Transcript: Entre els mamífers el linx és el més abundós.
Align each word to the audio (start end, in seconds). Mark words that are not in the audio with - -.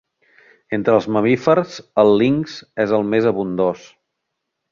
Entre 0.77 0.93
els 0.99 1.07
mamífers 1.17 1.75
el 2.05 2.09
linx 2.21 2.57
és 2.87 2.97
el 3.01 3.07
més 3.13 3.31
abundós. 3.35 3.87